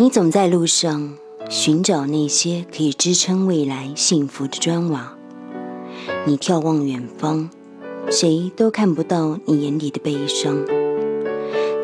[0.00, 1.12] 你总在路上
[1.50, 5.14] 寻找那些可以支撑未来幸福的砖瓦，
[6.24, 7.50] 你眺望远方，
[8.10, 10.64] 谁都看不到你眼里的悲伤，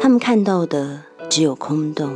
[0.00, 2.08] 他们看到的只有空洞。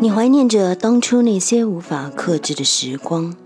[0.00, 3.36] 你怀念着当初那些无法克制的时光，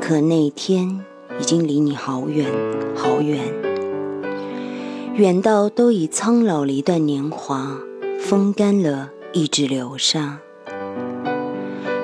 [0.00, 1.04] 可那天
[1.38, 2.50] 已经离你好远
[2.96, 3.38] 好远，
[5.14, 7.76] 远到都已苍老了一段年华。
[8.24, 10.38] 风干了，一直流沙，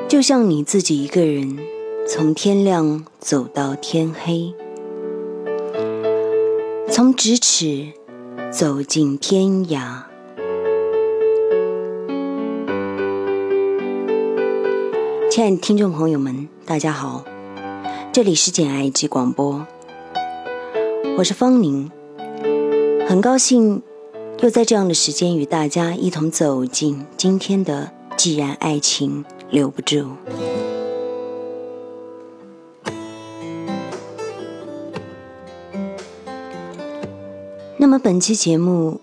[0.07, 1.59] 就像你自己一个人，
[2.07, 4.53] 从天亮走到天黑，
[6.91, 7.95] 从咫尺
[8.53, 10.03] 走进天涯。
[15.31, 17.25] 亲爱的听众朋友们，大家好，
[18.13, 19.67] 这里是简爱及广播，
[21.17, 21.91] 我是方宁，
[23.09, 23.83] 很高兴。
[24.43, 29.99] 又在这样的时间与大家一同走进今天的《既然爱情留不住》。
[37.77, 38.99] 那么本期节目，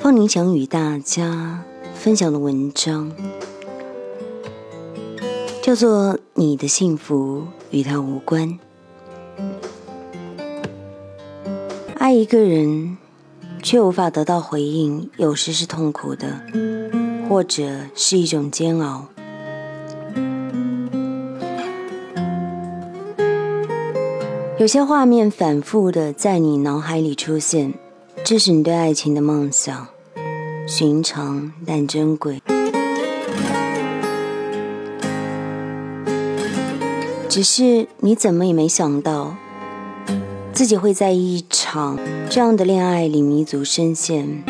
[0.00, 1.62] 方宁想与大家
[1.94, 3.12] 分享的文章
[5.60, 8.58] 叫做《你的幸福与他无关》，
[11.98, 12.96] 爱一个人。
[13.70, 16.40] 却无法得到回应，有时是痛苦的，
[17.28, 19.04] 或者是一种煎熬。
[24.58, 27.74] 有些画面反复的在你脑海里出现，
[28.24, 29.86] 这是你对爱情的梦想，
[30.66, 32.40] 寻常但珍贵。
[37.28, 39.36] 只是你怎么也没想到。
[40.58, 41.96] 自己会在一场
[42.28, 44.42] 这样的恋爱里迷足深陷。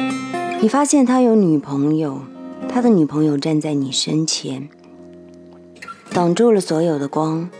[0.58, 2.22] 你发现他有女朋友，
[2.66, 4.70] 他的女朋友站在你身前，
[6.10, 7.50] 挡住了所有的光，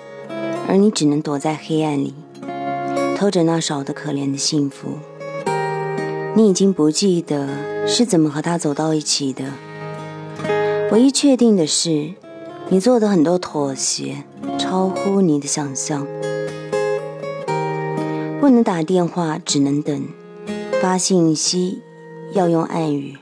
[0.66, 2.14] 而你只能躲在黑暗里，
[3.18, 4.92] 偷着那少得可怜的幸福。
[6.34, 7.46] 你已经不记得
[7.86, 9.44] 是怎么和他走到一起的，
[10.90, 12.14] 唯一确定的是，
[12.70, 14.24] 你做的很多妥协
[14.56, 16.06] 超乎你的想象。
[18.48, 20.04] 不能打电话，只能等；
[20.80, 21.82] 发信息
[22.32, 23.12] 要用暗语；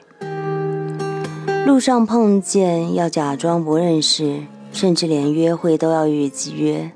[1.66, 6.92] 路上碰见要假装不认识，甚至连约会都要预约。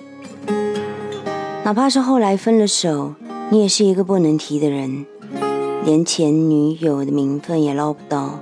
[1.64, 3.16] 哪怕是后来分了手，
[3.50, 5.04] 你也是一个不能提的人，
[5.84, 8.38] 连前女友的名分也捞不到。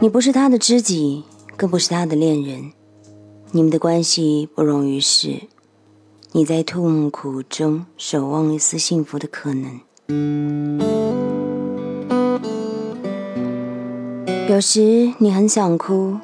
[0.00, 1.22] 你不是他的知己，
[1.56, 2.72] 更不是他的恋人，
[3.52, 5.42] 你们的关系不容于世。
[6.38, 9.80] 你在痛苦中守望一丝幸福的可能。
[14.48, 16.16] 有时你很想哭，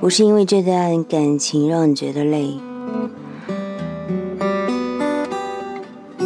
[0.00, 2.54] 不是因为这段感情让你觉得累，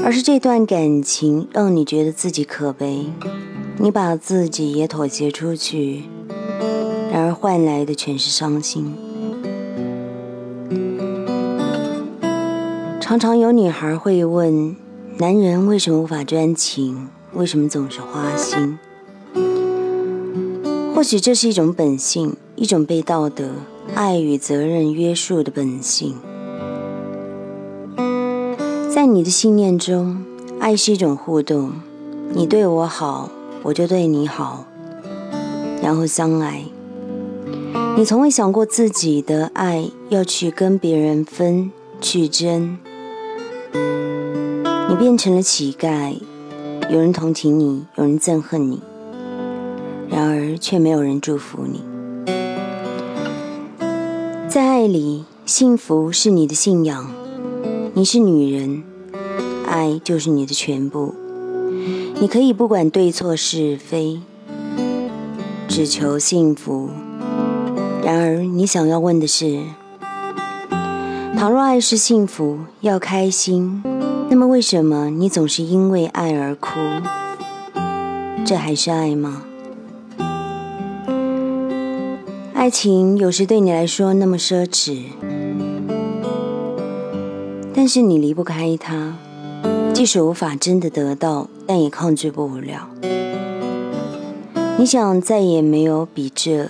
[0.05, 3.07] 而是这段感情让你觉得自己可悲。
[3.79, 6.05] 你把自己也妥协出去，
[7.11, 8.95] 然而换来的全是伤心。
[13.09, 14.77] 常常有女孩会问：
[15.17, 17.09] 男人为什么无法专情？
[17.33, 18.79] 为什么总是花心？
[20.95, 23.49] 或许这是一种本性，一种被道德、
[23.95, 26.17] 爱与责任约束的本性。
[28.91, 30.23] 在你的信念中，
[30.61, 31.73] 爱是一种互动，
[32.35, 33.31] 你对我好，
[33.63, 34.67] 我就对你好，
[35.83, 36.63] 然后相爱。
[37.97, 42.77] 你从未想过自己的爱要去跟别人分，去争。
[44.89, 46.17] 你变成了乞丐，
[46.89, 48.81] 有人同情你，有人憎恨你，
[50.09, 51.85] 然而却没有人祝福你。
[54.49, 57.13] 在爱里，幸福是你的信仰，
[57.93, 58.83] 你是女人，
[59.67, 61.15] 爱就是你的全部。
[62.19, 64.23] 你可以不管对错是非，
[65.69, 66.89] 只求幸福。
[68.03, 69.65] 然而，你想要问的是：
[71.37, 73.83] 倘若爱是幸福，要开心。
[74.31, 76.79] 那么，为什么你总是因为爱而哭？
[78.45, 79.43] 这还是爱吗？
[82.55, 85.05] 爱情有时对你来说那么奢侈，
[87.73, 89.15] 但是你离不开它，
[89.95, 92.91] 即使无法真的得到，但也抗拒不了。
[94.77, 96.69] 你想再也没有比这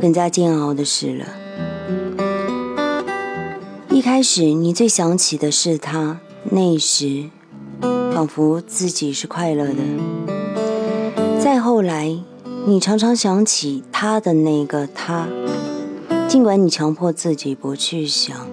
[0.00, 1.26] 更加煎熬的事了。
[3.90, 6.20] 一开始，你最想起的是他。
[6.50, 7.24] 那时，
[7.80, 9.74] 仿佛自己是快乐的，
[11.40, 12.16] 再后来，
[12.66, 15.26] 你常常想起他的那个他，
[16.28, 18.48] 尽管你强迫自己不去想，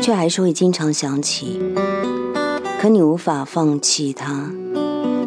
[0.00, 1.60] 却还是会经常想起。
[2.80, 4.50] 可你无法放弃他，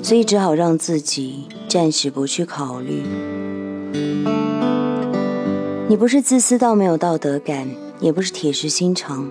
[0.01, 3.03] 所以只好让自己暂时不去考虑。
[5.88, 9.29] 你不是自私到没有道德感，也不是铁石心肠，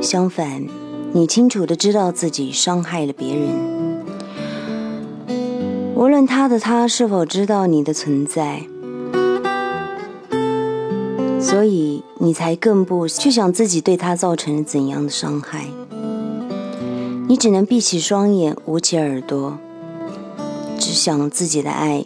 [0.00, 0.66] 相反，
[1.12, 3.48] 你清楚的知道自己伤害了别人。
[5.96, 8.62] 无论他的他是否知道你的存在，
[11.40, 15.66] 所以你才更不去想自己对他造成了怎样的伤害。
[17.28, 19.58] 你只能闭起双眼，捂起耳朵，
[20.78, 22.04] 只想自己的爱，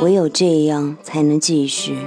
[0.00, 1.98] 唯有这样才能继续。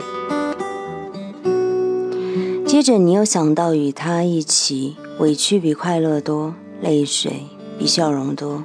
[2.66, 7.48] 接着，你又想到与他一起，委屈比快乐多，泪水
[7.80, 8.64] 比笑容多，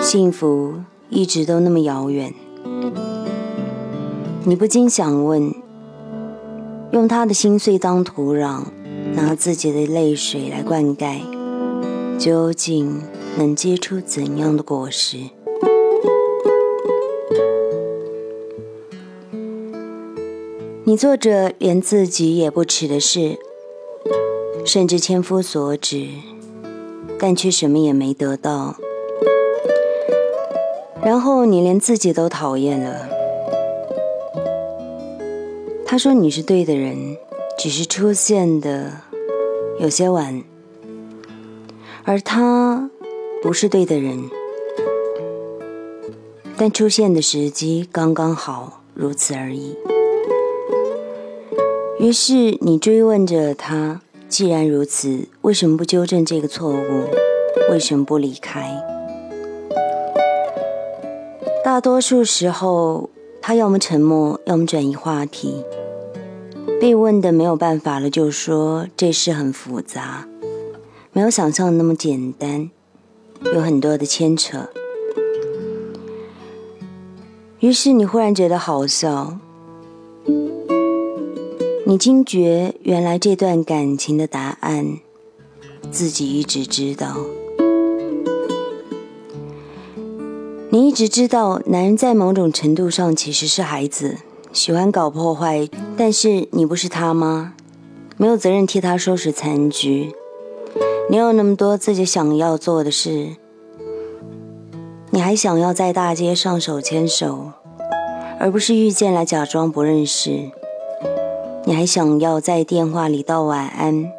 [0.00, 0.76] 幸福
[1.10, 2.32] 一直都那么遥远。
[4.44, 5.54] 你不禁想问：
[6.92, 8.64] 用他的心碎当土壤，
[9.12, 11.20] 拿自己的泪水来灌溉，
[12.18, 13.02] 究竟
[13.36, 15.18] 能结出怎样的果实？
[20.84, 23.38] 你做着连自己也不耻的事，
[24.64, 26.08] 甚至千夫所指，
[27.18, 28.76] 但却什么也没得到。
[31.04, 33.08] 然后你连自己都讨厌了。
[35.84, 37.16] 他说你是对的人，
[37.58, 38.90] 只是出现的
[39.78, 40.42] 有些晚，
[42.04, 42.90] 而他
[43.42, 44.28] 不是对的人，
[46.56, 49.76] 但出现的时机刚刚好，如此而已。
[52.00, 54.00] 于是你追问着他
[54.34, 57.04] ：“既然如此，为什么不纠正这个错误？
[57.70, 58.68] 为什么不离开？”
[61.62, 63.10] 大多数时候，
[63.40, 65.62] 他要么沉默，要么转移话题。
[66.80, 70.26] 被问的没有办法了，就说这事很复杂，
[71.12, 72.68] 没有想象的那么简单，
[73.54, 74.68] 有很多的牵扯。
[77.60, 79.38] 于是你忽然觉得好笑。
[81.86, 85.00] 你惊觉，原来这段感情的答案，
[85.90, 87.18] 自己一直知道。
[90.70, 94.16] 你一直知道，男人在某种程度上其实是孩子，
[94.50, 95.68] 喜欢搞破坏。
[95.94, 97.52] 但是你不是他吗？
[98.16, 100.14] 没有责任替他收拾残局。
[101.10, 103.36] 你有那么多自己想要做的事，
[105.10, 107.52] 你还想要在大街上手牵手，
[108.40, 110.50] 而不是遇见来假装不认识。
[111.66, 114.10] 你还想要在电话里道晚安，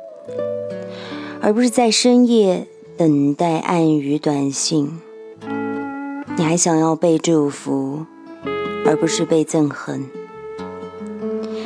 [1.41, 2.65] 而不是在深夜
[2.97, 4.99] 等待暗语短信。
[6.37, 8.05] 你还想要被祝福，
[8.83, 10.05] 而不是被憎恨。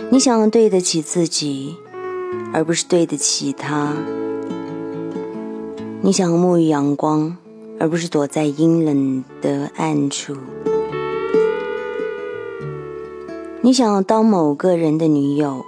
[0.10, 1.78] 你想要对得起自己，
[2.52, 3.96] 而不是对得起他。
[6.02, 7.38] 你想要沐浴阳光，
[7.80, 10.36] 而不是躲在阴冷的暗处。
[13.62, 15.66] 你想要当某个人的女友。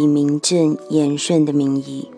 [0.00, 2.08] 以名正言顺的名义，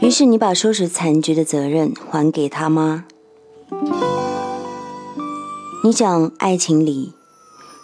[0.00, 3.06] 于是你把收拾残局的责任还给他吗？
[5.82, 7.12] 你讲爱情里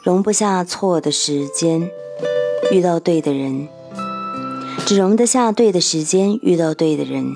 [0.05, 1.91] 容不下错的时间，
[2.71, 3.67] 遇到对的人，
[4.87, 7.35] 只容得下对的时间遇到对的人。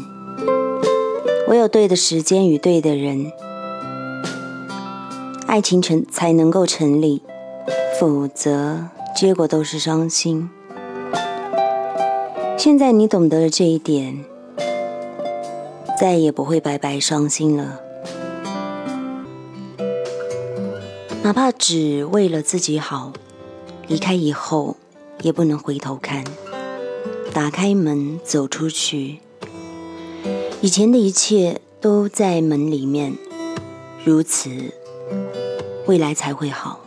[1.49, 3.33] 唯有对的时间与对的人，
[5.49, 7.23] 爱情成才能够成立，
[8.01, 8.85] 否则
[9.17, 10.49] 结果都是伤心。
[12.57, 14.25] 现在你懂得了这一点，
[15.99, 17.81] 再也不会白白伤心了。
[21.25, 23.13] 哪怕只为了自己好，
[23.89, 24.77] 离开以后
[25.23, 26.23] 也不能回头看。
[27.35, 29.19] 打开门走出去，
[30.61, 33.15] 以前的一切都在门里面，
[34.05, 34.73] 如此，
[35.87, 36.81] 未来才会好。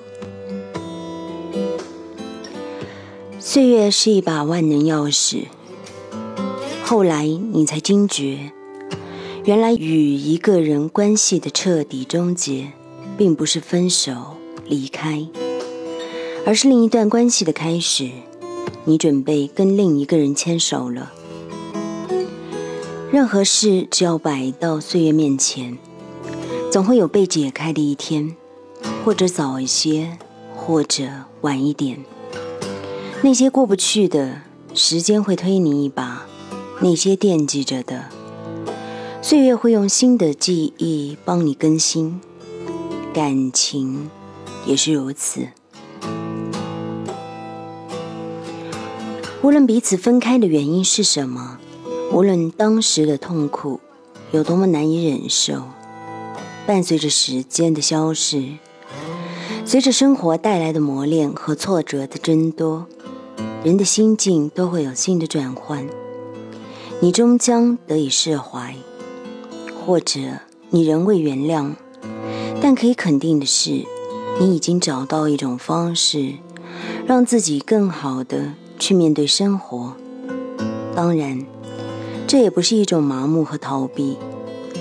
[3.44, 5.46] 岁月是一把万能钥匙。
[6.84, 8.52] 后来你才惊觉，
[9.46, 12.72] 原来与一个人关系的彻底终结，
[13.18, 14.14] 并不是分手
[14.68, 15.26] 离开，
[16.46, 18.12] 而是另一段关系的开始。
[18.84, 21.12] 你准备跟另一个人牵手了。
[23.12, 25.80] 任何事只要摆到岁月面前，
[26.72, 28.36] 总会有被解开的一天，
[29.04, 30.20] 或者早一些，
[30.56, 31.06] 或者
[31.42, 31.98] 晚一点。
[33.24, 34.42] 那些过不去的，
[34.74, 36.26] 时间会推你一把。
[36.80, 38.06] 那些惦记着的，
[39.22, 42.20] 岁月会用新的记忆帮你更新，
[43.14, 44.10] 感情
[44.66, 45.48] 也是如此。
[49.44, 51.60] 无论彼此分开的原因是什么，
[52.12, 53.80] 无论当时的痛苦
[54.32, 55.62] 有多么难以忍受，
[56.66, 58.58] 伴随着时间的消逝，
[59.64, 62.88] 随着生活带来的磨练和挫折的增多，
[63.64, 65.88] 人的心境都会有新的转换。
[67.00, 68.76] 你终将得以释怀，
[69.86, 70.20] 或者
[70.70, 71.74] 你仍未原谅，
[72.62, 73.86] 但可以肯定的是，
[74.40, 76.34] 你已经找到一种方式，
[77.06, 78.54] 让自己更好的。
[78.80, 79.94] 去面对生活，
[80.96, 81.46] 当然，
[82.26, 84.18] 这也不是一种麻木和逃避，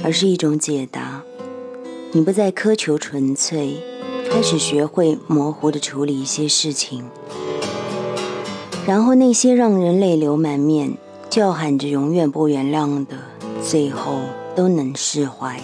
[0.03, 1.23] 而是一种解答。
[2.13, 3.77] 你不再苛求纯粹，
[4.31, 7.05] 开始学会模糊的处理一些事情，
[8.91, 13.19] 然后那些让人泪流满面、叫喊着永远不原谅的，
[13.63, 14.19] 最后
[14.57, 15.61] 都能释怀。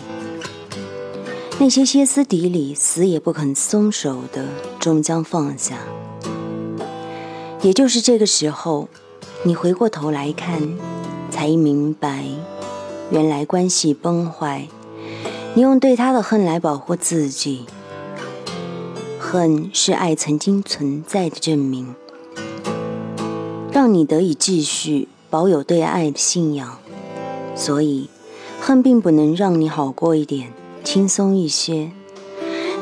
[1.59, 4.45] 那些歇斯底里、死也不肯松手的，
[4.79, 5.77] 终将放下。
[7.63, 8.89] 也就是这个时候，
[9.43, 10.63] 你回过头来看，
[11.29, 12.27] 才明白，
[13.11, 14.69] 原来关系崩坏，
[15.55, 17.67] 你用对他的恨来保护自己。
[19.19, 21.93] 恨是爱曾经存在的证明，
[23.87, 26.77] 让你得以继续保有对爱的信仰。
[27.55, 28.11] 所以，
[28.61, 30.53] 恨并不能让你好过一点、
[30.83, 31.93] 轻松一些，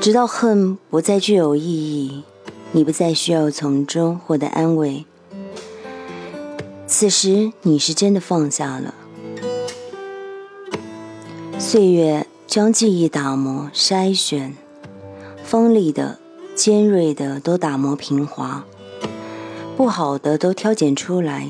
[0.01, 2.23] 直到恨不再具有意义。
[2.73, 5.05] 你不再需要从中获得安慰，
[6.87, 8.95] 此时你是真的放下了。
[11.59, 14.57] 岁月将记忆打磨、筛选，
[15.45, 16.19] 锋利的、
[16.55, 18.65] 尖锐的都打磨平滑，
[19.77, 21.49] 不好的都挑拣出来，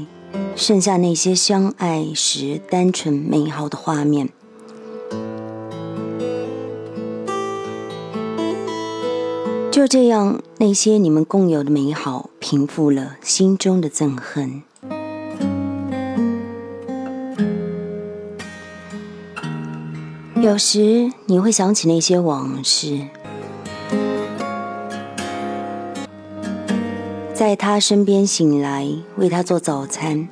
[0.57, 4.31] 剩下那些相爱时单纯美好的画面。
[9.71, 14.63] 就这样，那些你们共有的美好平复了心中的憎恨。
[20.37, 23.01] 有时你会想起那些往事，
[27.55, 28.85] 在他身边醒来，
[29.17, 30.27] 为他做早餐，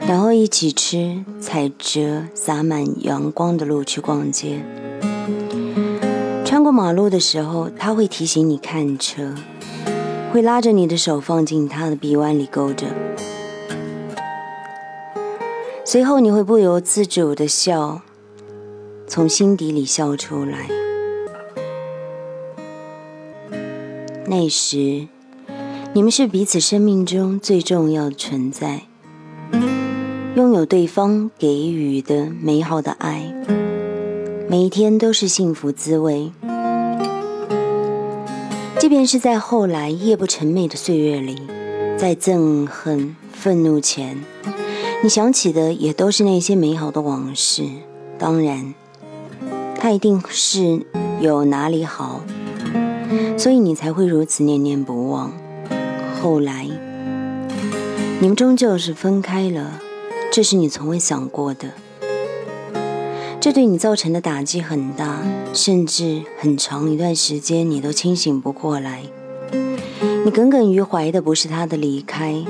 [0.00, 4.60] 然后一起吃，踩着洒满阳光的路去逛街。
[6.44, 9.32] 穿过马路的时候，他会提醒你看车，
[10.32, 12.88] 会拉着你的手放进他的臂弯里勾着，
[15.84, 18.00] 随后你会不由自主的笑，
[19.06, 20.68] 从心底里笑出来。
[24.26, 25.06] 那时，
[25.94, 28.82] 你们是彼此生命中最重要的存在，
[30.36, 33.34] 拥有对方给予的美好的爱。
[34.48, 36.30] 每一天都是幸福滋味，
[38.78, 41.36] 即便是在后来夜不成寐的岁月里，
[41.96, 44.18] 在憎恨、愤怒前，
[45.02, 47.64] 你想起的也都是那些美好的往事。
[48.18, 48.74] 当然，
[49.74, 50.86] 他一定是
[51.20, 52.20] 有哪里好，
[53.36, 55.32] 所以你才会如此念念不忘。
[56.20, 56.66] 后来，
[58.20, 59.80] 你们终究是分开了，
[60.32, 61.70] 这是你从未想过的。
[63.40, 65.22] 这对你造成的打击很大，
[65.54, 69.02] 甚至很长一段时间你都清醒不过来。
[70.24, 72.44] 你耿耿于怀的不是他的离开，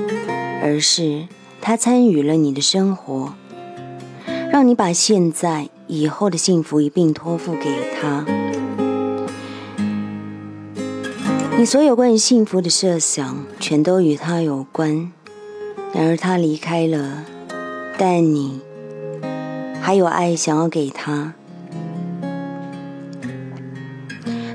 [0.63, 1.27] 而是
[1.61, 3.33] 他参与了你的生活，
[4.51, 7.69] 让你把现在、以后的幸福一并托付给
[8.01, 8.25] 他。
[11.59, 15.11] 你所有关于幸福的设想，全都与他有关。
[15.93, 17.25] 然而他离开了，
[17.97, 18.61] 但你。
[19.81, 21.33] 还有爱想要给他，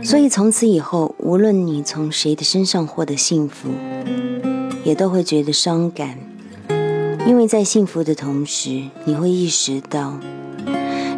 [0.02, 3.68] 所以从此以后，无论你从谁的身上获得幸福，
[4.82, 6.16] 也都会觉得伤感，
[7.26, 10.18] 因为在幸福的同时，你会意识到，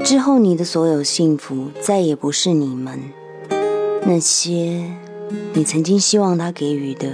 [0.02, 2.98] 之后你的所有幸福再也不是你们
[4.04, 4.90] 那些
[5.52, 7.08] 你曾经希望他给予的，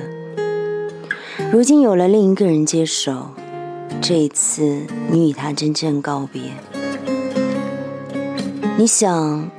[1.50, 3.28] 如今有了另一个人接手，
[4.00, 6.42] 这一次你与他真正告别。
[8.76, 9.50] 你想，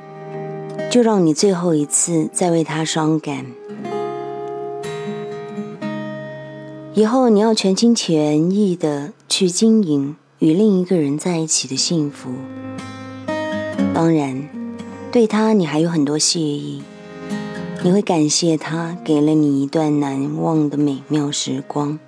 [0.92, 3.46] 就让你最后一次再为他伤感。
[6.94, 12.30] 以后你要全心全意的去经营与另一个人在一起的幸福。
[13.94, 14.48] 当然，
[15.12, 16.84] 对他你还有很多谢意，
[17.86, 22.00] 你会感谢他给了你一段难忘的美妙时光，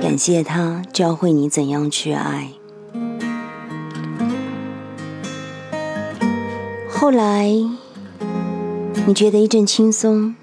[0.00, 2.48] 感谢他教会你怎样去爱。
[6.88, 7.50] 后来，
[9.06, 10.34] 你觉得一阵轻松。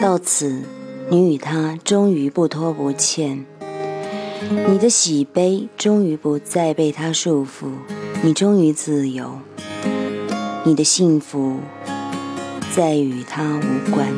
[0.00, 0.62] 到此，
[1.10, 3.44] 你与他终于不拖不欠，
[4.68, 7.72] 你的喜悲终于不再被他束缚，
[8.22, 9.40] 你终于自由，
[10.62, 11.56] 你的幸福
[12.74, 14.08] 再与他无关。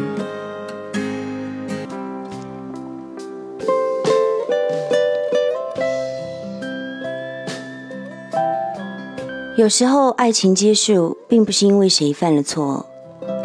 [9.56, 12.87] 有时候，爱情结束，并不是因为谁犯了错。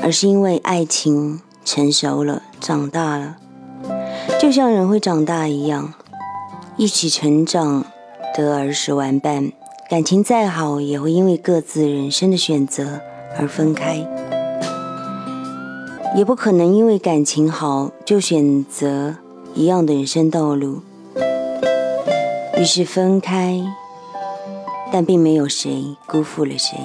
[0.01, 3.35] 而是因为爱情成熟了，长大了，
[4.39, 5.93] 就像人会长大一样，
[6.77, 7.85] 一起成长，
[8.33, 9.51] 得儿时玩伴。
[9.89, 13.01] 感情再好，也会因为各自人生的选择
[13.37, 13.97] 而分开，
[16.15, 19.15] 也不可能因为感情好就选择
[19.53, 20.81] 一样的人生道路。
[22.57, 23.63] 于是分开，
[24.91, 26.77] 但并没有谁辜负了谁。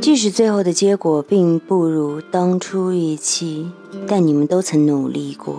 [0.00, 3.72] 即使最后的结果并不如当初预期，
[4.06, 5.56] 但你们都曾努力过，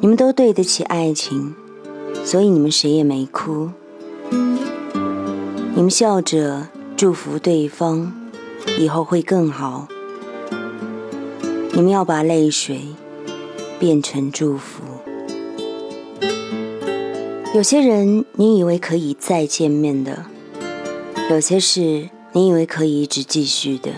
[0.00, 1.54] 你们都对得起爱情，
[2.24, 3.68] 所以你们谁也没哭。
[5.74, 8.12] 你们笑着祝福对方，
[8.76, 9.86] 以后会更好。
[11.72, 12.80] 你们要把泪水
[13.78, 14.82] 变成祝福。
[17.54, 20.26] 有些人你以为可以再见面的，
[21.30, 22.08] 有些事。
[22.32, 23.90] 你以为可以一直继续的，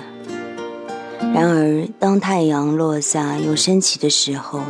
[1.35, 4.61] 然而当太阳落下又升起的时候，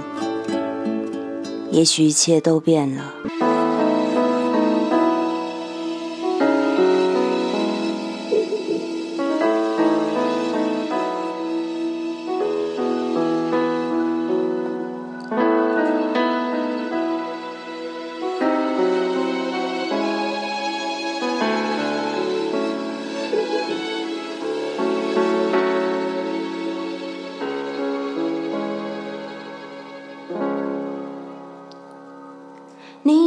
[1.73, 3.13] 也许一切都变了。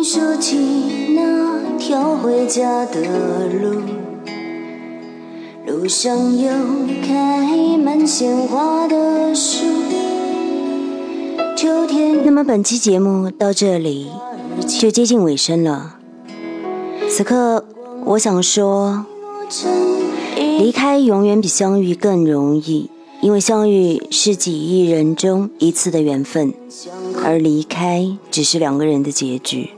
[0.03, 0.57] 说起
[1.15, 2.99] 那条回家的
[3.47, 3.79] 路，
[5.65, 6.51] 路上有
[7.07, 9.65] 开满鲜花的树。
[11.55, 12.21] 秋天。
[12.25, 14.09] 那么本期节目到这里
[14.67, 15.95] 就接近尾声了。
[17.07, 17.63] 此刻
[18.03, 19.05] 我想说，
[20.35, 22.89] 离开永远比相遇更容易，
[23.21, 26.53] 因为相遇是几亿人中一次的缘分。
[27.23, 29.69] 而离开只是两个人的结局。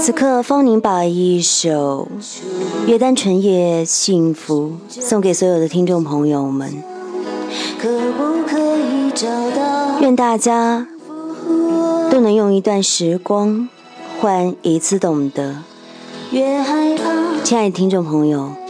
[0.00, 2.08] 此刻，方宁把一首
[2.88, 6.82] 《越单纯越幸福》送给所有的听众朋友们。
[10.00, 10.88] 愿大家
[12.10, 13.68] 都能用一段时光
[14.18, 15.58] 换一次懂得。
[17.44, 18.67] 亲爱的听众朋友。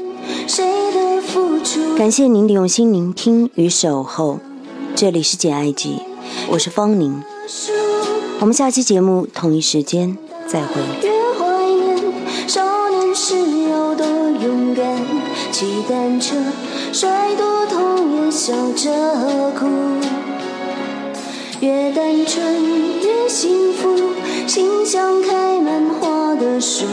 [1.97, 4.39] 感谢您的用心聆听与守候，
[4.95, 5.97] 这里是简爱记，
[6.51, 7.23] 我是方宁，
[8.39, 10.17] 我们下期节目同一时间
[10.47, 10.81] 再会。
[11.03, 12.15] 越怀念
[12.47, 15.05] 少年时有多勇敢，
[15.51, 16.37] 骑单车
[16.93, 19.67] 摔多痛也笑着哭。
[21.61, 23.97] 越单纯越幸福，
[24.47, 26.85] 心像开满花的树，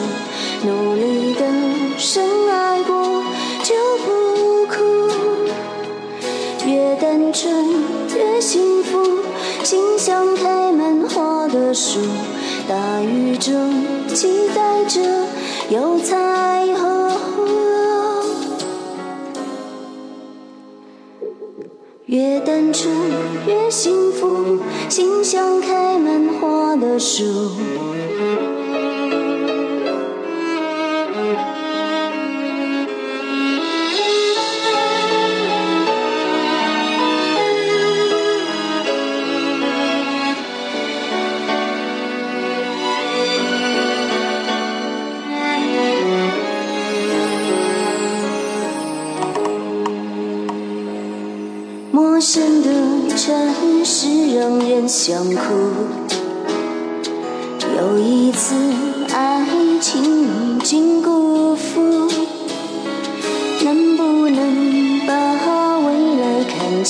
[0.65, 1.45] 努力的
[1.99, 2.44] 深
[7.36, 7.54] 单纯
[8.15, 9.04] 越幸福，
[9.62, 12.00] 心像开满花的树，
[12.65, 15.02] 大雨中期待着
[15.67, 17.12] 有彩虹。
[22.06, 22.95] 越单纯
[23.45, 27.26] 越幸福，心像开满花的树。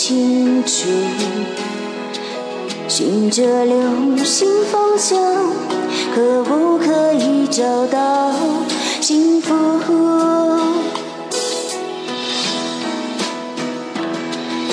[0.07, 0.87] 清楚？
[2.87, 3.75] 循着流
[4.23, 5.19] 星方向，
[6.13, 8.31] 可不可以找到
[9.01, 9.55] 幸福？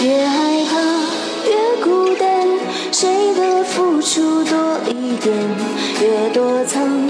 [0.04, 0.78] 越害怕
[1.48, 2.46] 越孤单，
[2.92, 5.34] 谁的付出多一点？
[6.02, 7.08] 越躲藏，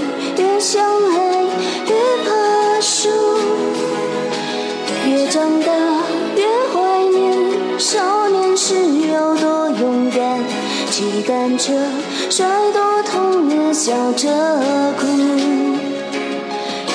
[11.57, 11.73] 着，
[12.29, 14.29] 摔多痛，越笑着
[14.99, 15.07] 哭。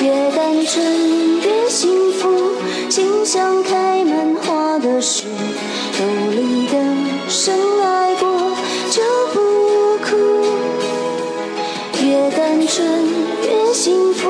[0.01, 2.29] 越单纯，越幸福，
[2.89, 5.27] 心像开满花的树，
[5.99, 6.73] 努力的
[7.27, 8.27] 深爱过
[8.89, 9.01] 就
[9.33, 9.39] 不
[10.03, 10.15] 哭。
[12.01, 12.87] 越单纯，
[13.43, 14.29] 越幸福，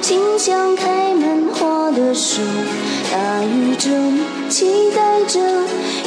[0.00, 2.40] 心像开满花的树。
[3.12, 5.40] 大雨中期待着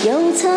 [0.05, 0.47] 有彩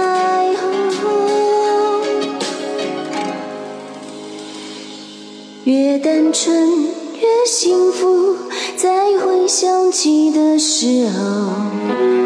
[5.66, 8.36] 越单纯越幸福，
[8.76, 12.25] 在回想起的时候。